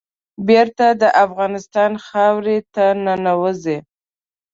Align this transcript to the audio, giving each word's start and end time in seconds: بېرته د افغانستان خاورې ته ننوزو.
بېرته 0.47 0.85
د 1.01 1.03
افغانستان 1.25 1.91
خاورې 2.05 2.57
ته 2.75 2.85
ننوزو. 3.03 3.77